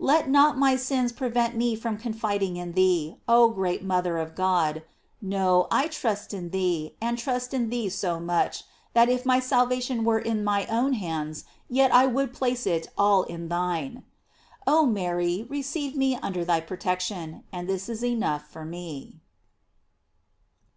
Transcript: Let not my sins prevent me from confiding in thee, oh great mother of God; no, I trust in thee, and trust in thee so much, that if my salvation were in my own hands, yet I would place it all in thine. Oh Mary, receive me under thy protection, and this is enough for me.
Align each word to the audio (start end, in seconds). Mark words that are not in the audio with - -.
Let 0.00 0.28
not 0.28 0.58
my 0.58 0.74
sins 0.74 1.12
prevent 1.12 1.54
me 1.54 1.76
from 1.76 1.96
confiding 1.96 2.56
in 2.56 2.72
thee, 2.72 3.18
oh 3.28 3.50
great 3.50 3.84
mother 3.84 4.18
of 4.18 4.34
God; 4.34 4.82
no, 5.22 5.68
I 5.70 5.86
trust 5.86 6.34
in 6.34 6.50
thee, 6.50 6.96
and 7.00 7.16
trust 7.16 7.54
in 7.54 7.70
thee 7.70 7.88
so 7.88 8.18
much, 8.18 8.64
that 8.94 9.08
if 9.08 9.24
my 9.24 9.38
salvation 9.38 10.02
were 10.02 10.18
in 10.18 10.42
my 10.42 10.66
own 10.66 10.94
hands, 10.94 11.44
yet 11.70 11.94
I 11.94 12.04
would 12.04 12.34
place 12.34 12.66
it 12.66 12.88
all 12.98 13.22
in 13.22 13.46
thine. 13.46 14.02
Oh 14.66 14.86
Mary, 14.86 15.46
receive 15.48 15.94
me 15.96 16.16
under 16.20 16.44
thy 16.44 16.58
protection, 16.62 17.44
and 17.52 17.68
this 17.68 17.88
is 17.88 18.02
enough 18.04 18.50
for 18.50 18.64
me. 18.64 19.20